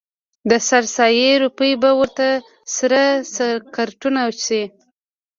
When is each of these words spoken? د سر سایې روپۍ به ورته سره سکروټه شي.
د 0.49 0.51
سر 0.67 0.83
سایې 0.95 1.29
روپۍ 1.43 1.71
به 1.81 1.91
ورته 1.99 2.27
سره 2.77 3.01
سکروټه 3.35 4.25
شي. 4.45 4.63